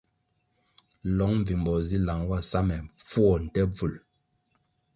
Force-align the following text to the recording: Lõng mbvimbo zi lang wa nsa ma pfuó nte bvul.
Lõng 1.17 1.35
mbvimbo 1.39 1.73
zi 1.87 1.97
lang 2.07 2.21
wa 2.29 2.37
nsa 2.41 2.59
ma 2.67 2.77
pfuó 3.01 3.33
nte 3.43 3.61
bvul. 3.73 3.93